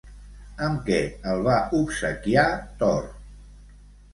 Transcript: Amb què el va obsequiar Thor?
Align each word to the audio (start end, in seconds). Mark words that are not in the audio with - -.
Amb 0.67 0.79
què 0.87 1.01
el 1.33 1.45
va 1.49 1.57
obsequiar 1.81 2.47
Thor? 2.81 3.07